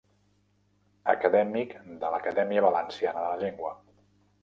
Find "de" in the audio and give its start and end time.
1.91-2.11, 3.27-3.31